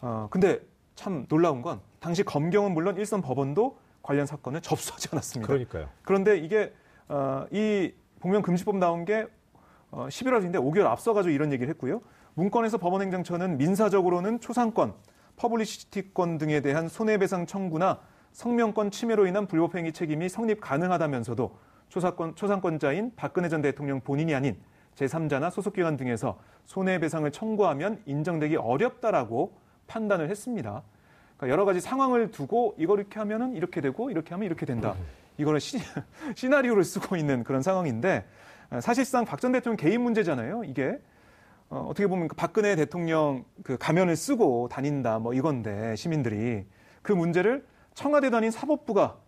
어, 0.00 0.28
근데 0.30 0.60
참 0.94 1.26
놀라운 1.28 1.60
건 1.60 1.80
당시 2.00 2.22
검경은 2.24 2.72
물론 2.72 2.96
일선 2.96 3.20
법원도 3.20 3.78
관련 4.02 4.24
사건을 4.24 4.60
접수하지 4.62 5.08
않았습니다. 5.12 5.46
그러니까요. 5.46 5.88
그런데 6.02 6.38
이게 6.38 6.72
어, 7.08 7.46
이 7.50 7.92
복면 8.26 8.42
금지법 8.42 8.76
나온 8.78 9.04
게 9.04 9.28
어, 9.92 10.08
11월인데 10.08 10.54
5개월 10.56 10.86
앞서가지고 10.86 11.32
이런 11.32 11.52
얘기를 11.52 11.70
했고요. 11.70 12.00
문건에서 12.34 12.76
법원행정처는 12.76 13.56
민사적으로는 13.56 14.40
초상권, 14.40 14.94
퍼블리시티권 15.36 16.38
등에 16.38 16.60
대한 16.60 16.88
손해배상 16.88 17.46
청구나 17.46 18.00
성명권 18.32 18.90
침해로 18.90 19.28
인한 19.28 19.46
불법행위 19.46 19.92
책임이 19.92 20.28
성립 20.28 20.60
가능하다면서도 20.60 21.56
초상권, 21.88 22.34
초상권자인 22.34 23.12
박근혜 23.14 23.48
전 23.48 23.62
대통령 23.62 24.00
본인이 24.00 24.34
아닌 24.34 24.56
제3자나 24.96 25.52
소속기관 25.52 25.96
등에서 25.96 26.40
손해배상을 26.64 27.30
청구하면 27.30 28.02
인정되기 28.06 28.56
어렵다라고 28.56 29.56
판단을 29.86 30.30
했습니다. 30.30 30.82
그러니까 31.36 31.52
여러 31.52 31.64
가지 31.64 31.80
상황을 31.80 32.32
두고 32.32 32.74
이걸 32.76 32.98
이렇게 32.98 33.20
하면은 33.20 33.54
이렇게 33.54 33.80
되고 33.80 34.10
이렇게 34.10 34.30
하면 34.34 34.46
이렇게 34.46 34.66
된다. 34.66 34.96
이거는 35.38 35.60
시, 35.60 35.78
시나리오를 36.36 36.84
쓰고 36.84 37.16
있는 37.16 37.44
그런 37.44 37.62
상황인데 37.62 38.26
어, 38.70 38.80
사실상 38.80 39.24
박 39.24 39.40
전 39.40 39.52
대통령 39.52 39.76
개인 39.76 40.00
문제잖아요. 40.02 40.64
이게 40.64 40.98
어, 41.68 41.86
어떻게 41.88 42.06
보면 42.06 42.28
그 42.28 42.36
박근혜 42.36 42.76
대통령 42.76 43.44
그 43.62 43.76
가면을 43.76 44.16
쓰고 44.16 44.68
다닌다 44.68 45.18
뭐 45.18 45.34
이건데 45.34 45.94
시민들이 45.96 46.64
그 47.02 47.12
문제를 47.12 47.64
청와대도 47.94 48.36
아닌 48.36 48.50
사법부가 48.50 49.18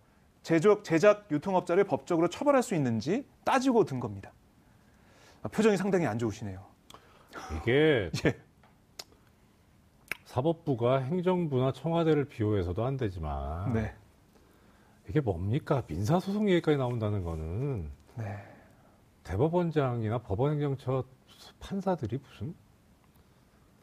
제작, 0.41 0.83
제작 0.83 1.27
유통업자를 1.31 1.83
법적으로 1.83 2.29
처벌할 2.29 2.63
수 2.63 2.75
있는지 2.75 3.25
따지고 3.43 3.83
든 3.83 3.99
겁니다. 3.99 4.31
아, 5.41 5.47
표정이 5.49 5.77
상당히 5.77 6.05
안 6.05 6.17
좋으시네요. 6.17 6.63
이게 7.57 8.09
예. 8.25 8.35
사법부가 10.25 10.99
행정부나 10.99 11.71
청와대를 11.73 12.25
비호해서도 12.25 12.85
안 12.85 12.97
되지만 12.97 13.73
네. 13.73 13.93
이게 15.09 15.19
뭡니까? 15.19 15.81
민사소송 15.87 16.49
얘기까지 16.51 16.77
나온다는 16.77 17.23
거는 17.23 17.89
네. 18.15 18.37
대법원장이나 19.23 20.19
법원행정처 20.19 21.03
판사들이 21.59 22.19
무슨 22.23 22.53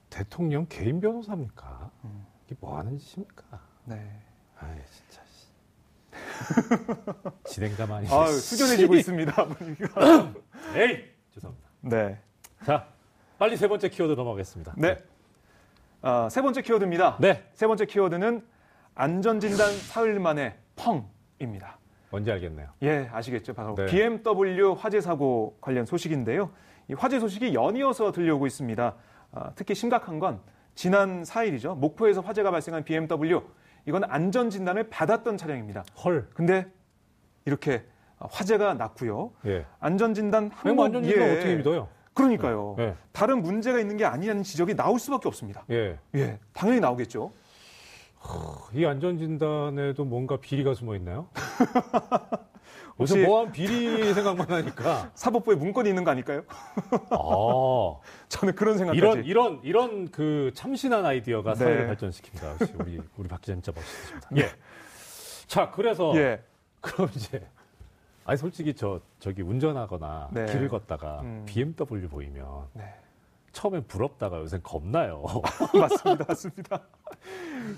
대통령 0.08 0.66
개인 0.68 1.00
변호사입니까? 1.00 1.90
음. 2.04 2.26
이게 2.46 2.54
뭐 2.60 2.78
하는 2.78 2.96
짓입니까? 2.96 3.60
네. 3.84 4.22
아이 4.58 4.78
진짜 4.86 5.22
씨. 5.26 5.46
진행자만이 7.54 8.08
아, 8.08 8.26
수전해지고 8.28 8.94
있습니다. 8.94 9.32
분위기가. 9.48 10.32
에이 10.76 11.04
죄송합니다. 11.34 11.68
네. 11.80 12.20
자 12.64 12.88
빨리 13.38 13.56
세 13.56 13.66
번째 13.68 13.88
키워드 13.88 14.12
넘어가겠습니다. 14.12 14.74
네. 14.78 14.96
아, 16.02 16.28
세 16.30 16.40
번째 16.40 16.62
키워드입니다. 16.62 17.18
네 17.20 17.50
세 17.54 17.66
번째 17.66 17.84
키워드는 17.86 18.46
안전진단 18.94 19.72
사흘 19.78 20.20
만에 20.20 20.56
펑 20.76 21.08
입니다. 21.38 21.78
뭔지 22.10 22.30
알겠네요. 22.30 22.68
예, 22.82 23.08
아시겠죠? 23.12 23.54
바로 23.54 23.74
네. 23.74 23.86
BMW 23.86 24.72
화재 24.78 25.00
사고 25.00 25.56
관련 25.60 25.84
소식인데요. 25.84 26.50
이 26.88 26.94
화재 26.94 27.18
소식이 27.18 27.54
연이어서 27.54 28.12
들려오고 28.12 28.46
있습니다. 28.46 28.94
아, 29.32 29.50
특히 29.54 29.74
심각한 29.74 30.18
건 30.18 30.40
지난 30.74 31.22
4일이죠. 31.22 31.76
목포에서 31.76 32.20
화재가 32.20 32.50
발생한 32.50 32.84
BMW. 32.84 33.42
이건 33.86 34.04
안전 34.04 34.50
진단을 34.50 34.88
받았던 34.88 35.36
차량입니다. 35.36 35.84
헐. 36.04 36.28
근데 36.34 36.66
이렇게 37.44 37.84
화재가 38.18 38.74
났고요. 38.74 39.32
예. 39.46 39.64
안전 39.78 40.14
진단 40.14 40.44
맹 40.44 40.52
항목 40.54 40.84
안전 40.84 41.04
진단 41.04 41.28
예. 41.28 41.32
어떻게 41.32 41.54
믿어요? 41.56 41.88
그러니까요. 42.14 42.76
예. 42.78 42.94
다른 43.12 43.42
문제가 43.42 43.78
있는 43.78 43.96
게 43.96 44.04
아니라는 44.04 44.42
지적이 44.42 44.74
나올 44.74 44.98
수밖에 44.98 45.28
없습니다. 45.28 45.64
예. 45.70 45.98
예, 46.14 46.38
당연히 46.52 46.80
나오겠죠. 46.80 47.32
이 48.74 48.84
안전진단에도 48.84 50.04
뭔가 50.04 50.36
비리가 50.38 50.74
숨어 50.74 50.94
있나요? 50.96 51.28
요새 52.98 53.26
뭐한 53.26 53.52
비리 53.52 54.14
생각만 54.14 54.50
하니까. 54.50 55.10
사법부에 55.14 55.54
문건이 55.56 55.88
있는 55.88 56.02
거 56.04 56.10
아닐까요? 56.10 56.42
아, 57.10 58.00
저는 58.28 58.54
그런 58.54 58.78
생각까지. 58.78 58.98
이런 58.98 59.24
이런 59.24 59.60
이런 59.62 60.10
그 60.10 60.50
참신한 60.54 61.04
아이디어가 61.04 61.52
네. 61.54 61.58
사회를 61.58 61.94
발전시킵니다. 61.94 62.60
역시 62.60 62.74
우리 62.78 63.00
우리 63.18 63.28
박 63.28 63.40
기자 63.42 63.52
진짜 63.52 63.72
멋있으십니다. 63.74 64.28
예. 64.38 64.48
자, 65.46 65.70
그래서 65.70 66.16
예, 66.16 66.42
그럼 66.80 67.10
이제 67.14 67.46
아니 68.24 68.38
솔직히 68.38 68.74
저 68.74 69.00
저기 69.20 69.42
운전하거나 69.42 70.30
네. 70.32 70.46
길을 70.46 70.68
걷다가 70.68 71.20
음. 71.20 71.44
BMW 71.46 72.08
보이면 72.08 72.46
네. 72.72 72.94
처음엔 73.56 73.84
부럽다가 73.88 74.38
요새 74.38 74.60
겁나요. 74.62 75.24
맞습니다, 75.72 76.26
맞습니다. 76.28 76.82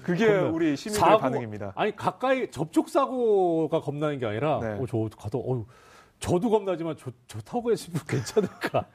그게 0.02 0.26
우리 0.26 0.76
시민들의 0.76 1.08
사고- 1.08 1.20
반응입니다. 1.20 1.72
아니 1.76 1.94
가까이 1.94 2.50
접촉 2.50 2.88
사고가 2.88 3.80
겁나는 3.80 4.18
게 4.18 4.26
아니라 4.26 4.58
네. 4.60 4.66
어, 4.72 4.84
저 4.88 5.08
가도 5.16 5.38
어 5.38 5.64
저도 6.18 6.50
겁나지만 6.50 6.96
저, 6.98 7.12
저 7.28 7.40
타고 7.42 7.68
계시면 7.68 8.00
괜찮을까? 8.10 8.86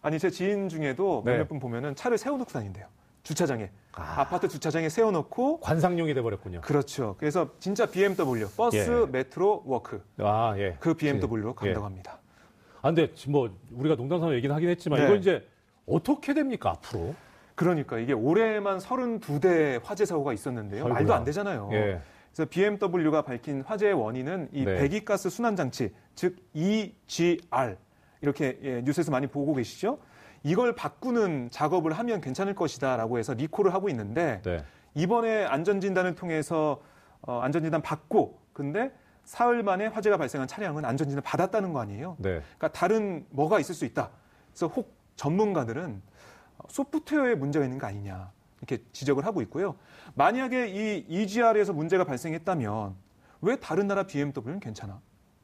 아니 0.00 0.18
제 0.18 0.30
지인 0.30 0.68
중에도 0.68 1.22
네. 1.24 1.30
몇몇 1.32 1.46
분 1.48 1.60
보면은 1.60 1.94
차를 1.94 2.18
세워놓고 2.18 2.50
다닌대요. 2.50 2.86
주차장에 3.22 3.70
아. 3.92 4.22
아. 4.22 4.26
파트 4.28 4.48
주차장에 4.48 4.88
세워놓고 4.88 5.60
관상용이 5.60 6.12
돼 6.12 6.22
버렸군요. 6.22 6.60
그렇죠. 6.62 7.14
그래서 7.18 7.50
진짜 7.60 7.86
BMW 7.86 8.48
버스, 8.56 8.76
예. 9.06 9.10
metro, 9.12 9.62
walk 9.64 10.02
아 10.18 10.54
예. 10.58 10.76
그 10.80 10.94
BMW로 10.94 11.50
예. 11.50 11.66
간다고 11.66 11.86
합니다. 11.86 12.18
아 12.80 12.88
근데 12.88 13.14
지금 13.14 13.30
뭐 13.30 13.56
우리가 13.70 13.94
농담삼아 13.94 14.34
얘기는 14.34 14.52
하긴 14.52 14.68
했지만 14.70 14.98
네. 14.98 15.04
이거 15.06 15.14
이제 15.14 15.46
어떻게 15.86 16.34
됩니까 16.34 16.70
앞으로? 16.70 17.14
그러니까 17.54 17.98
이게 17.98 18.12
올해만 18.12 18.78
32대 18.78 19.80
화재 19.84 20.04
사고가 20.04 20.32
있었는데요. 20.32 20.84
아이고야. 20.84 20.94
말도 20.94 21.14
안 21.14 21.24
되잖아요. 21.24 21.68
예. 21.72 22.00
그래서 22.32 22.48
BMW가 22.48 23.22
밝힌 23.22 23.62
화재의 23.62 23.92
원인은 23.92 24.48
이 24.52 24.64
네. 24.64 24.78
배기가스 24.78 25.28
순환 25.28 25.54
장치, 25.54 25.92
즉 26.14 26.36
EGR 26.54 27.76
이렇게 28.22 28.58
예, 28.62 28.80
뉴스에서 28.82 29.10
많이 29.10 29.26
보고 29.26 29.54
계시죠? 29.54 29.98
이걸 30.42 30.74
바꾸는 30.74 31.50
작업을 31.50 31.92
하면 31.92 32.20
괜찮을 32.20 32.54
것이다라고 32.54 33.18
해서 33.18 33.34
리콜을 33.34 33.74
하고 33.74 33.88
있는데 33.90 34.40
네. 34.42 34.64
이번에 34.94 35.44
안전진단을 35.44 36.14
통해서 36.14 36.82
어, 37.20 37.40
안전진단 37.40 37.82
받고 37.82 38.40
근데 38.52 38.92
사흘 39.24 39.62
만에 39.62 39.86
화재가 39.86 40.16
발생한 40.16 40.48
차량은 40.48 40.84
안전진단 40.84 41.22
받았다는 41.22 41.72
거 41.72 41.80
아니에요? 41.80 42.16
네. 42.18 42.40
그러니까 42.40 42.68
다른 42.68 43.24
뭐가 43.30 43.60
있을 43.60 43.74
수 43.74 43.84
있다. 43.84 44.10
그래서 44.50 44.66
혹 44.68 45.01
전문가들은 45.16 46.02
소프트웨어에 46.68 47.34
문제가 47.34 47.64
있는 47.64 47.78
거 47.78 47.86
아니냐 47.86 48.30
이렇게 48.60 48.82
지적을 48.92 49.26
하고 49.26 49.42
있고요. 49.42 49.74
만약에 50.14 50.68
이 50.68 51.04
EGR에서 51.08 51.72
문제가 51.72 52.04
발생했다면 52.04 52.94
왜 53.42 53.56
다른 53.56 53.86
나라 53.88 54.04
BMW는 54.04 54.60
괜찮아? 54.60 55.00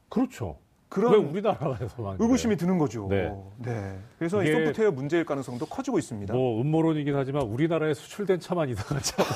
그렇죠. 0.07 0.57
그런 0.87 1.11
왜 1.11 1.17
우리나라에서만 1.19 2.17
의구심이 2.19 2.57
드는 2.57 2.79
거죠. 2.79 3.07
네. 3.09 3.31
네. 3.57 3.99
그래서 4.17 4.43
이 4.43 4.51
소프트웨어 4.51 4.91
문제일 4.91 5.23
가능성도 5.23 5.67
커지고 5.67 5.99
있습니다. 5.99 6.33
뭐 6.33 6.59
음모론이긴 6.61 7.15
하지만 7.15 7.43
우리나라에 7.43 7.93
수출된 7.93 8.39
차만 8.39 8.69
이상하잖아. 8.69 9.29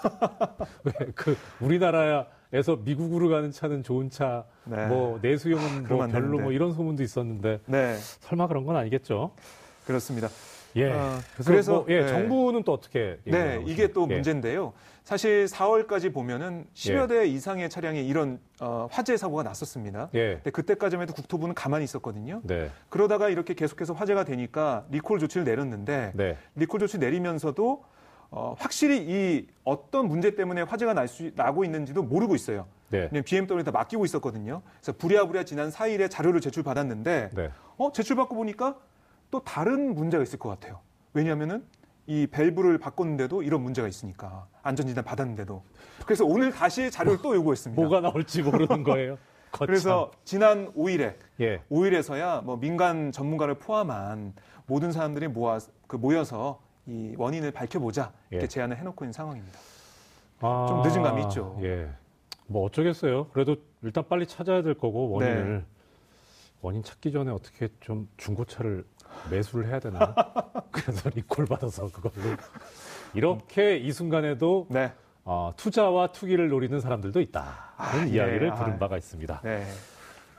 왜그 0.84 1.36
우리나라에서 1.60 2.76
미국으로 2.84 3.28
가는 3.28 3.50
차는 3.50 3.82
좋은 3.82 4.08
차, 4.08 4.44
네. 4.64 4.86
뭐 4.86 5.18
내수용은 5.20 5.88
뭐 5.88 6.06
별로. 6.06 6.38
뭐 6.38 6.52
이런 6.52 6.72
소문도 6.72 7.02
있었는데 7.02 7.60
네, 7.66 7.96
설마 7.96 8.46
그런 8.46 8.64
건 8.64 8.76
아니겠죠? 8.76 9.32
그렇습니다. 9.90 10.28
예. 10.76 10.92
어, 10.92 11.18
그래서, 11.34 11.50
그래서, 11.50 11.72
뭐, 11.72 11.86
예, 11.88 12.02
네. 12.02 12.08
정부는 12.08 12.62
또 12.62 12.72
어떻게? 12.72 13.18
네, 13.24 13.62
이게 13.66 13.88
또? 13.92 14.06
예. 14.08 14.14
문제인데요. 14.14 14.72
사실 15.02 15.46
4월까지 15.46 16.12
보면은 16.12 16.66
10여 16.74 17.08
대 17.08 17.26
이상의 17.26 17.68
차량이 17.68 18.06
이런 18.06 18.38
어, 18.60 18.86
화재 18.90 19.16
사고가 19.16 19.42
났었습니다. 19.42 20.10
예. 20.14 20.34
근데 20.34 20.50
그때까지만 20.50 21.02
해도 21.02 21.14
국토부는 21.14 21.54
가만히 21.56 21.84
있었거든요. 21.84 22.40
네. 22.44 22.70
그러다가 22.88 23.28
이렇게 23.28 23.54
계속해서 23.54 23.94
화재가 23.94 24.24
되니까 24.24 24.84
리콜 24.90 25.18
조치를 25.18 25.44
내렸는데 25.44 26.12
네. 26.14 26.36
리콜 26.54 26.78
조치 26.78 26.98
내리면서도 26.98 27.82
어, 28.30 28.54
확실히 28.56 28.98
이 28.98 29.46
어떤 29.64 30.06
문제 30.06 30.36
때문에 30.36 30.62
화재가 30.62 30.94
날 30.94 31.08
수, 31.08 31.32
나고 31.34 31.64
있는지도 31.64 32.04
모르고 32.04 32.36
있어요. 32.36 32.68
네. 32.90 33.08
왜냐면 33.10 33.24
BMW에 33.24 33.64
다 33.64 33.72
맡기고 33.72 34.04
있었거든요. 34.04 34.62
그래서 34.80 34.92
부랴부랴 34.96 35.44
지난 35.44 35.70
4일에 35.70 36.08
자료를 36.08 36.40
제출받았는데 36.40 37.30
네. 37.34 37.50
어, 37.78 37.90
제출받고 37.90 38.36
보니까 38.36 38.76
또 39.30 39.40
다른 39.40 39.94
문제가 39.94 40.22
있을 40.22 40.38
것 40.38 40.48
같아요. 40.48 40.80
왜냐하면은 41.12 41.64
이 42.06 42.26
밸브를 42.26 42.78
바꿨는데도 42.78 43.42
이런 43.42 43.62
문제가 43.62 43.86
있으니까 43.86 44.46
안전진단 44.62 45.04
받았는데도 45.04 45.62
그래서 46.04 46.24
오늘 46.24 46.50
다시 46.50 46.90
자료를 46.90 47.22
또 47.22 47.34
요구했습니다. 47.36 47.80
뭐가 47.80 48.00
나올지 48.00 48.42
모르는 48.42 48.82
거예요. 48.82 49.18
그래서 49.52 50.10
지난 50.24 50.72
5일에 50.74 51.14
예. 51.40 51.62
5일에서야 51.70 52.44
뭐 52.44 52.56
민간 52.56 53.12
전문가를 53.12 53.54
포함한 53.56 54.34
모든 54.66 54.92
사람들이 54.92 55.28
모아 55.28 55.58
그 55.86 55.96
모여서 55.96 56.60
이 56.86 57.14
원인을 57.16 57.50
밝혀보자 57.52 58.12
이렇게 58.30 58.44
예. 58.44 58.48
제안을 58.48 58.76
해놓고 58.78 59.04
있는 59.04 59.12
상황입니다. 59.12 59.58
아, 60.40 60.66
좀 60.68 60.82
늦은 60.82 61.02
감이 61.02 61.22
있죠. 61.24 61.58
예. 61.62 61.88
뭐 62.46 62.64
어쩌겠어요. 62.64 63.28
그래도 63.28 63.56
일단 63.82 64.04
빨리 64.08 64.26
찾아야 64.26 64.62
될 64.62 64.74
거고 64.74 65.10
원인을 65.10 65.58
네. 65.58 65.64
원인 66.62 66.82
찾기 66.82 67.12
전에 67.12 67.30
어떻게 67.30 67.68
좀 67.80 68.08
중고차를 68.16 68.84
매수를 69.30 69.66
해야 69.66 69.78
되나? 69.78 70.14
그래서 70.70 71.10
리콜 71.10 71.46
받아서 71.46 71.90
그걸로 71.90 72.36
이렇게 73.14 73.76
이 73.76 73.92
순간에도 73.92 74.66
네, 74.70 74.92
어, 75.24 75.52
투자와 75.56 76.08
투기를 76.08 76.48
노리는 76.48 76.80
사람들도 76.80 77.20
있다는 77.20 77.48
아, 77.76 78.04
예. 78.06 78.10
이야기를 78.10 78.52
아. 78.52 78.54
들은 78.54 78.78
바가 78.78 78.96
있습니다. 78.96 79.40
네, 79.42 79.66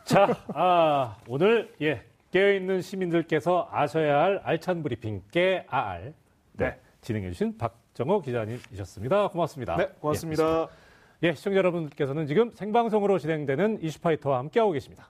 자, 0.06 0.28
아, 0.54 1.18
오늘 1.28 1.74
예 1.82 2.04
깨어있는 2.32 2.82
시민들께서 2.82 3.68
아셔야 3.72 4.22
할 4.22 4.42
알찬 4.44 4.84
브리핑 4.84 5.22
깨알 5.32 6.14
네, 6.54 6.66
네. 6.66 6.80
진행해주신 7.02 7.58
박정호 7.58 8.22
기자님이셨습니다. 8.22 9.30
고맙습니다. 9.30 9.76
네, 9.76 9.90
고맙습니다. 10.00 10.68
예, 11.24 11.28
예, 11.28 11.34
시청자 11.34 11.58
여러분께서는 11.58 12.26
지금 12.26 12.52
생방송으로 12.52 13.20
진행되는 13.20 13.84
이슈파이터와 13.84 14.40
함께하고 14.40 14.72
계십니다. 14.72 15.10